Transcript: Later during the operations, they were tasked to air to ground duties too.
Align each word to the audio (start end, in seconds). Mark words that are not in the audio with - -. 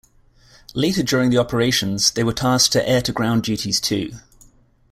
Later 0.73 1.03
during 1.03 1.29
the 1.29 1.37
operations, 1.37 2.09
they 2.09 2.23
were 2.23 2.33
tasked 2.33 2.73
to 2.73 2.89
air 2.89 3.01
to 3.03 3.11
ground 3.11 3.43
duties 3.43 3.79
too. 3.79 4.13